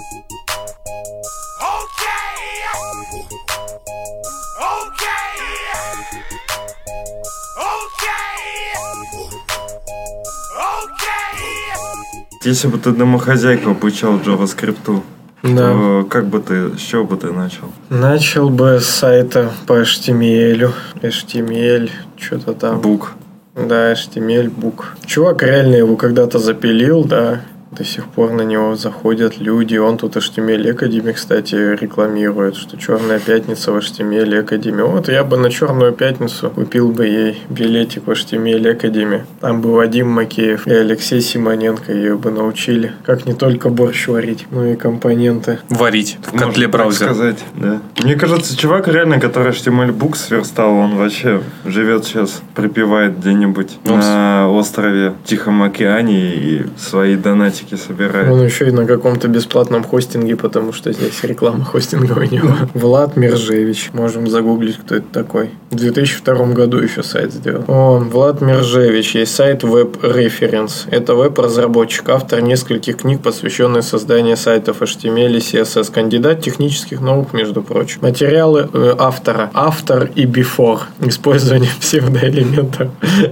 [12.46, 15.02] Если бы ты домохозяйку обучал JavaScript,
[15.42, 15.72] Да.
[15.72, 17.72] то как бы ты, с чего бы ты начал?
[17.90, 20.70] Начал бы с сайта по HTML.
[21.02, 22.80] HTML, что-то там.
[22.80, 23.14] Бук.
[23.56, 24.94] Да, HTML, бук.
[25.04, 27.40] Чувак реально его когда-то запилил, да.
[27.76, 29.76] До сих пор на него заходят люди.
[29.76, 34.82] Он тут HTML Academy, кстати, рекламирует, что Черная пятница в HTML Academy.
[34.82, 39.24] Вот я бы на Черную пятницу купил бы ей билетик в HTML Academy.
[39.40, 44.46] Там бы Вадим Макеев и Алексей Симоненко ее бы научили, как не только борщ варить,
[44.50, 45.58] но и компоненты.
[45.68, 47.12] Варить в котле браузера.
[47.12, 47.82] сказать, да.
[48.02, 53.98] Мне кажется, чувак реально, который HTML Book сверстал, он вообще живет сейчас, припевает где-нибудь Он
[53.98, 58.30] на острове Тихом океане и свои донатики собирает.
[58.30, 62.50] Он еще и на каком-то бесплатном хостинге, потому что здесь реклама хостинга у него.
[62.74, 63.90] Влад Мержевич.
[63.92, 65.50] Можем загуглить, кто это такой.
[65.70, 67.64] В 2002 году еще сайт сделал.
[67.66, 69.14] О, Влад Мержевич.
[69.14, 70.86] Есть сайт Web Reference.
[70.90, 75.92] Это веб-разработчик, автор нескольких книг, посвященных созданию сайтов HTML и CSS.
[75.92, 78.00] Кандидат технических наук, между прочим.
[78.02, 79.50] Материалы э, автора.
[79.54, 80.80] Автор и before.
[81.00, 82.90] Использование псевдоэлементов.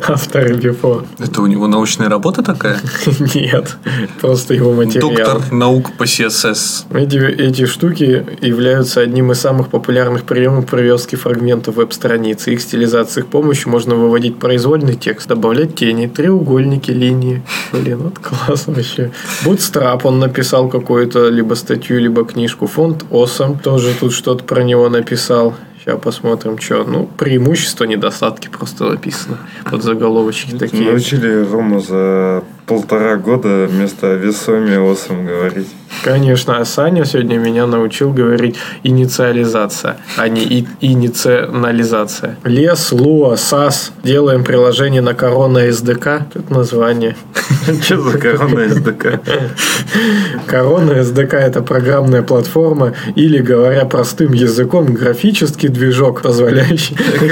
[0.09, 1.07] Автор и before.
[1.19, 2.79] Это у него научная работа такая?
[3.35, 3.77] Нет.
[4.21, 5.17] Просто его материалы.
[5.17, 6.87] Доктор наук по CSS.
[6.95, 12.53] Эти, эти штуки являются одним из самых популярных приемов привязки фрагментов веб-страницы.
[12.53, 17.43] Их стилизацией их помощью можно выводить произвольный текст, добавлять тени, треугольники, линии.
[17.73, 19.11] Блин, вот класс вообще.
[19.45, 22.67] Bootstrap он написал какую-то либо статью, либо книжку.
[22.67, 25.55] Фонд Awesome тоже тут что-то про него написал.
[25.81, 26.85] Сейчас посмотрим, что.
[26.85, 29.39] Ну, преимущества, недостатки просто написано.
[29.71, 30.91] Под заголовочки такие.
[30.91, 35.69] Научили Рому за полтора года вместо весоми осом говорить.
[36.03, 42.37] Конечно, а Саня сегодня меня научил говорить инициализация, а не и- инициализация.
[42.45, 43.93] Лес, Луа, САС.
[44.03, 46.23] Делаем приложение на корона SDK.
[46.33, 47.17] Тут название.
[47.83, 49.21] Что за корона СДК?
[50.47, 56.97] Корона SDK это программная платформа или, говоря простым языком, графический движок, позволяющий...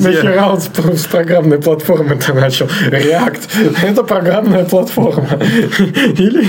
[0.00, 0.60] Нахера он
[0.96, 2.66] с программной платформы-то начал?
[2.88, 3.76] React.
[3.82, 5.28] Это программная платформа.
[6.18, 6.46] Или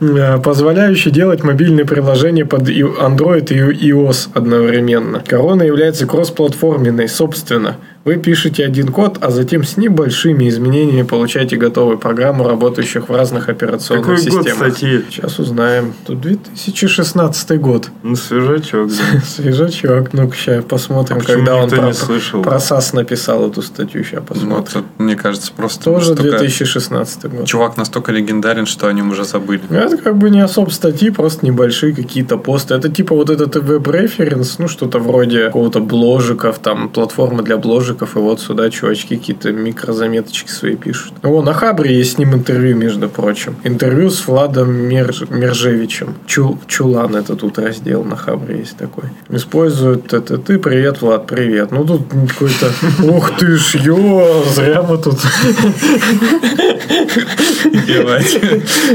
[0.00, 5.20] э, позволяющий делать мобильные приложения под Android и iOS одновременно.
[5.26, 7.76] Корона является кроссплатформенной, собственно.
[8.02, 13.50] Вы пишете один код, а затем с небольшими изменениями получаете готовую программу, работающих в разных
[13.50, 14.72] операционных Какой год системах.
[14.72, 15.04] статьи?
[15.10, 15.92] Сейчас узнаем.
[16.06, 17.90] Тут 2016 год.
[18.02, 19.20] Ну, свежачок, да.
[19.26, 20.14] Свежачок.
[20.14, 22.40] Ну-ка, сейчас посмотрим, А когда он про, не слышал?
[22.42, 24.02] про САС написал эту статью.
[24.02, 24.64] Сейчас Ну, посмотрим.
[24.72, 27.46] тут, мне кажется, просто Тоже настолько- 2016 год.
[27.46, 29.60] чувак настолько легендарен, что о нем уже забыли.
[29.68, 32.74] Ну, Это как бы не особо статьи, просто небольшие какие-то посты.
[32.76, 38.18] Это типа вот этот веб-референс, ну что-то вроде какого-то бложиков, там платформы для бложиков, и
[38.18, 41.14] вот сюда чувачки какие-то микрозаметочки свои пишут.
[41.22, 43.56] Вон, на Хабре есть с ним интервью, между прочим.
[43.64, 46.14] Интервью с Владом Мерж- Мержевичем.
[46.26, 49.04] Чу- Чулан это тут раздел на Хабре есть такой.
[49.28, 51.70] Используют это ты, привет, Влад, привет.
[51.70, 52.72] Ну тут какой-то,
[53.04, 55.18] ух ты ж, ё, зря мы тут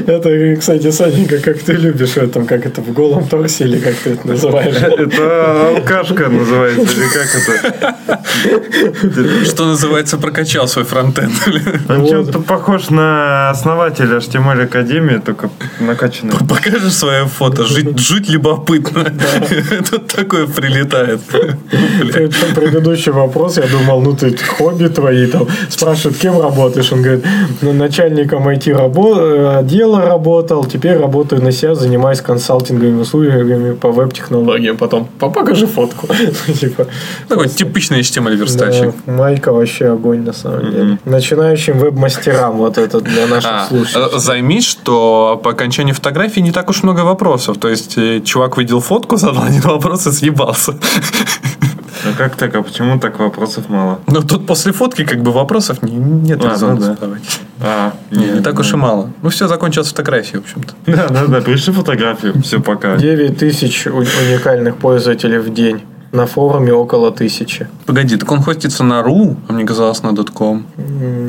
[0.07, 3.95] Это, кстати, Саненька, как ты любишь в этом, как это в голом торсе или как
[3.95, 4.75] ты это называешь?
[4.75, 8.84] Это алкашка называется, или как это?
[9.45, 11.33] Что называется, прокачал свой фронтенд.
[11.89, 16.33] Он чем-то похож на основателя HTML Академии, только накачанный.
[16.47, 19.05] Покажешь свое фото, жить, жуть любопытно.
[19.89, 21.21] Тут такое прилетает.
[21.29, 26.91] Причем предыдущий вопрос, я думал, ну ты хобби твои там спрашивают, кем работаешь?
[26.91, 27.25] Он говорит,
[27.61, 34.77] ну, начальником IT отдела работал, теперь работаю на себя, занимаюсь консалтинговыми услугами по веб-технологиям.
[34.77, 36.07] Потом, «Па- покажи фотку.
[36.59, 36.87] Типа,
[37.27, 38.35] Такой типичный HTML
[38.83, 39.01] верстальщик.
[39.05, 40.97] да, Майка вообще огонь на самом деле.
[41.05, 44.05] Начинающим веб-мастерам вот это для наших А, слушателей.
[44.15, 47.57] э, займись, что по окончании фотографии не так уж много вопросов.
[47.57, 50.73] То есть, э, чувак видел фотку, задал один вопрос и съебался.
[52.03, 52.53] Ну как так?
[52.55, 53.99] А почему так вопросов мало?
[54.07, 56.85] Но тут после фотки как бы вопросов не- нет А, резона ну да.
[56.85, 57.39] задавать.
[57.61, 59.09] А, Не, не так уж и мало.
[59.23, 60.73] Ну, все закончилось фотографией, в общем-то.
[60.85, 62.39] Да, да, да, пришли фотографию.
[62.43, 62.97] Все, пока.
[62.97, 65.81] 9 тысяч уникальных пользователей в день.
[66.11, 67.67] На форуме около тысячи.
[67.85, 70.63] Погоди, так он хостится на .ru, а мне казалось на .com.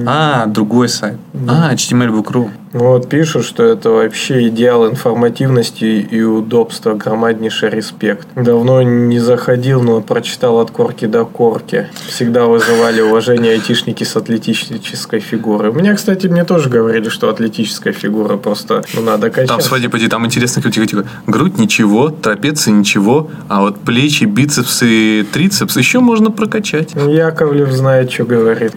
[0.07, 1.17] А, другой сайт.
[1.49, 2.51] А, HTML.ru.
[2.77, 8.29] Вот пишут, что это вообще идеал информативности и удобства, громаднейший респект.
[8.35, 11.89] Давно не заходил, но прочитал от корки до корки.
[12.07, 15.71] Всегда вызывали уважение айтишники с атлетической фигурой.
[15.71, 19.63] У меня, кстати, мне тоже говорили, что атлетическая фигура просто ну, надо Там, качать.
[19.65, 21.07] смотри, поди, там интересно, тихо, тихо.
[21.27, 26.93] Грудь ничего, трапеции ничего, а вот плечи, бицепсы, трицепс еще можно прокачать.
[26.95, 28.73] Яковлев знает, что говорит.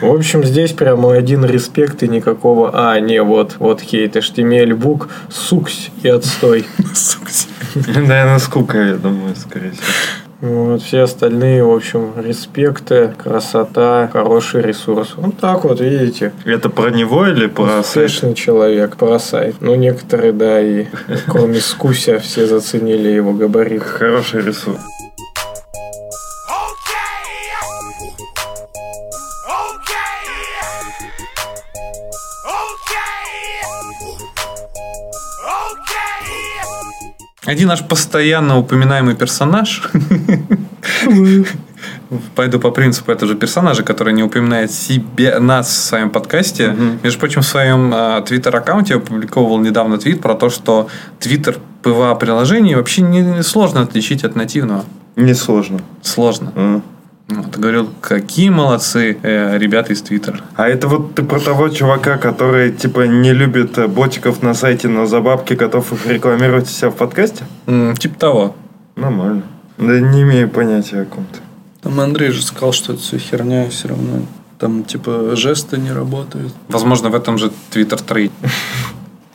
[0.00, 2.70] В общем, здесь прямо один респект и никакого...
[2.74, 6.66] А, не, вот, вот хейт, HTML, бук, суксь и отстой.
[6.94, 7.30] Сука.
[7.74, 9.86] Наверное, скука, я думаю, скорее всего.
[10.40, 15.14] Вот, все остальные, в общем, респекты, красота, хороший ресурс.
[15.16, 16.32] Вот так вот, видите.
[16.44, 18.10] Это про него или про сайт?
[18.10, 19.56] Успешный человек, про сайт.
[19.60, 20.86] Ну, некоторые, да, и
[21.28, 23.84] кроме Скуся, все заценили его габарит.
[23.84, 24.80] Хороший рисунок.
[37.46, 39.90] Один наш постоянно упоминаемый персонаж.
[42.34, 46.74] Пойду по принципу этого же персонажа, который не упоминает себе, нас в своем подкасте.
[47.02, 52.76] Между прочим, в своем а, твиттер-аккаунте опубликовал недавно твит про то, что твиттер PWA приложений
[52.76, 54.84] вообще не сложно отличить от нативного.
[55.16, 55.80] Несложно.
[56.02, 56.52] Сложно.
[56.54, 56.80] А.
[57.28, 60.40] Вот, говорил, какие молодцы э, ребята из Твиттера.
[60.56, 64.88] А это вот ты про того чувака, который типа не любит э, ботиков на сайте,
[64.88, 67.44] но за бабки готов их рекламировать у себя в подкасте?
[67.66, 68.56] М, Типа того.
[68.96, 69.42] Нормально.
[69.78, 71.38] Да не имею понятия о ком-то.
[71.80, 74.22] Там Андрей же сказал, что это все херня все равно.
[74.58, 76.52] Там типа жесты не работают.
[76.68, 78.32] Возможно, в этом же Twitter тред.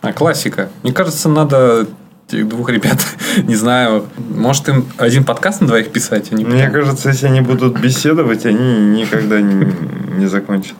[0.01, 0.69] А, классика.
[0.81, 1.85] Мне кажется, надо
[2.33, 2.99] этих двух ребят,
[3.43, 6.31] не знаю, может им один подкаст на двоих писать?
[6.31, 9.71] а не Мне кажется, если они будут беседовать, они никогда не,
[10.17, 10.75] не закончат.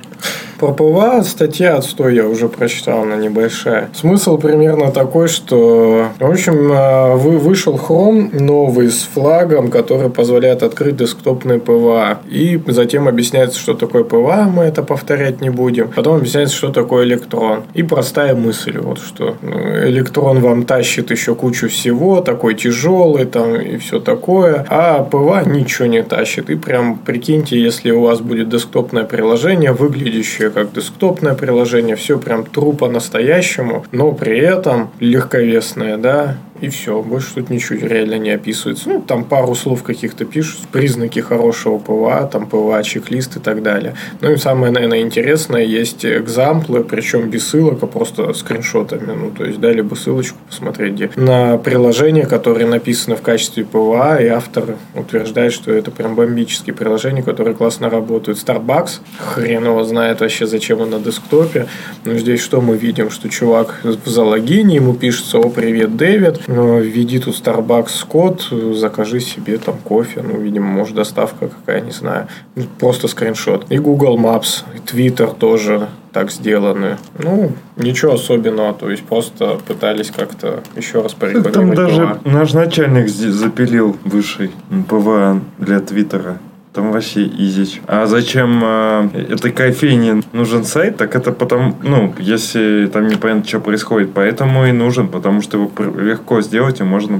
[0.59, 3.89] Про PWA статья отстой я уже прочитал, она небольшая.
[3.93, 10.61] Смысл примерно такой, что, в общем, э, вы, вышел Chrome новый с флагом, который позволяет
[10.61, 12.19] открыть десктопный PWA.
[12.29, 15.91] И затем объясняется, что такое PWA, мы это повторять не будем.
[15.95, 17.63] Потом объясняется, что такое электрон.
[17.73, 23.55] И простая мысль, вот что ну, электрон вам тащит еще кучу всего, такой тяжелый там
[23.55, 26.49] и все такое, а PWA ничего не тащит.
[26.49, 32.45] И прям прикиньте, если у вас будет десктопное приложение, выглядящее как десктопное приложение, все прям
[32.45, 38.89] true по-настоящему, но при этом легковесное, да, И все, больше тут ничего реально не описывается.
[38.89, 43.95] Ну, там пару слов каких-то пишут, признаки хорошего PWA, там PWA, чек-лист и так далее.
[44.21, 49.13] Ну и самое, наверное, интересное, есть example ы, причем без ссылок, а просто скриншотами.
[49.13, 54.17] Ну, то есть дали бы ссылочку посмотреть, где на приложение, которое написано в качестве PWA,
[54.21, 58.37] и автор утверждает, что это прям бомбические приложения, которые классно работают.
[58.37, 61.67] Starbucks, хрен его знает вообще, зачем он на десктопе.
[62.03, 63.09] Но здесь что мы видим?
[63.09, 69.75] Что чувак залогинен, ему пишется, о, привет, Дэвид, введи тут Starbucks код, закажи себе там
[69.77, 72.27] кофе, ну, видимо, может, доставка какая, не знаю.
[72.55, 73.71] Ну, Просто скриншот.
[73.71, 76.97] И Google Maps, и Twitter тоже так сделаны.
[77.19, 81.75] Ну, ничего особенного, то есть просто пытались как-то еще раз Там порекламировать.
[81.75, 82.19] даже PWA.
[82.31, 84.49] наш начальник зи- запилил высший
[84.87, 86.39] PWA для Twitter а.
[86.73, 87.81] Там вообще изич.
[87.87, 90.97] А зачем э, этой кофейне нужен сайт?
[90.97, 95.71] Так это потому, ну, если там непонятно, что происходит, поэтому и нужен, потому что его
[95.99, 97.19] легко сделать и можно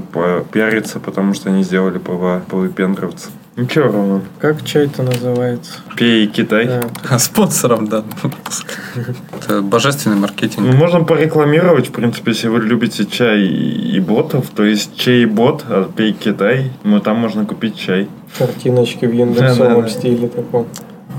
[0.52, 2.42] пиариться, потому что они сделали PWA,
[2.76, 3.30] пендровцы.
[3.56, 4.22] Ничего, Роман.
[4.38, 5.72] Как чай-то называется?
[5.96, 6.66] Пей Китай.
[6.66, 6.82] Да.
[7.10, 7.86] А спонсором
[8.22, 8.74] выпуска.
[9.36, 10.74] Это божественный Ну, маркетинг.
[10.74, 15.26] Можно порекламировать, в принципе, если вы любите чай и и ботов, то есть чай и
[15.26, 18.08] бот, а пей Китай, ну, там можно купить чай.
[18.38, 19.88] Картиночки в Да, да, яндексовом да.
[19.88, 20.66] стиле таком.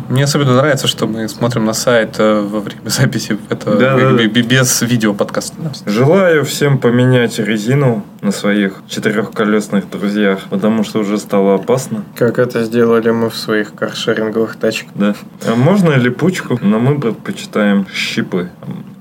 [0.09, 4.11] Мне особенно нравится, что мы смотрим на сайт э, во время записи это Да, да,
[4.11, 4.23] да.
[4.25, 5.55] без видео подкаста.
[5.85, 12.03] Желаю всем поменять резину на своих четырехколесных друзьях, потому что уже стало опасно.
[12.15, 14.91] Как это сделали мы в своих каршеринговых тачках.
[14.95, 15.15] Да.
[15.47, 18.49] А можно липучку, но мы предпочитаем щипы.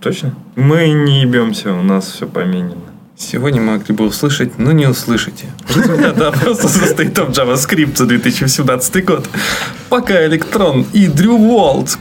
[0.00, 0.32] Точно?
[0.54, 2.89] Мы не ебемся, у нас все поменено.
[3.20, 5.44] Сегодня могли бы услышать, но не услышите.
[5.68, 9.28] Результат опроса состоит в JavaScript за 2017 год.
[9.90, 11.98] Пока Электрон и DrewWalt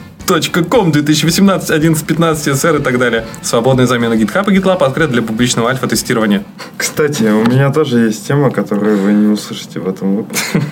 [0.70, 3.26] .com 2018 11 15 SR и так далее.
[3.42, 6.42] Свободная замена GitHub и GitLab открыт для публичного альфа-тестирования.
[6.78, 10.62] Кстати, у меня тоже есть тема, которую вы не услышите в этом выпуске.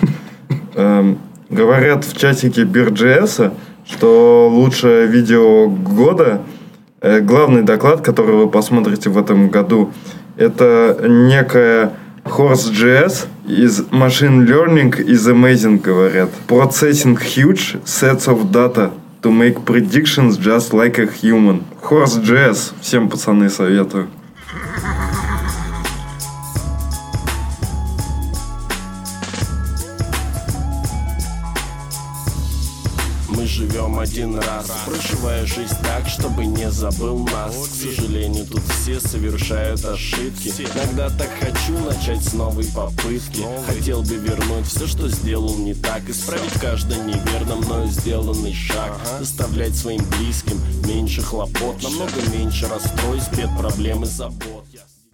[0.73, 1.19] Эм,
[1.49, 3.51] Говорят в чатике BeerJS,
[3.85, 6.41] что лучшее видео года,
[7.01, 9.91] э, главный доклад, который вы посмотрите в этом году,
[10.39, 16.29] это некая Horse.js из Machine Learning is Amazing, говорят.
[16.47, 21.65] Processing huge sets of data to make predictions just like a human.
[21.81, 22.73] Horse.js.
[22.81, 24.07] Всем, пацаны, советую.
[33.99, 37.55] Один раз, проживая жизнь так, чтобы не забыл нас.
[37.55, 40.53] К сожалению, тут все совершают ошибки.
[40.57, 43.45] Иногда так хочу начать с новой попытки.
[43.67, 49.75] Хотел бы вернуть все, что сделал не так, исправить каждый неверно мною сделанный шаг, доставлять
[49.75, 54.65] своим близким меньше хлопот, намного меньше расстройств, бед, проблем и забот.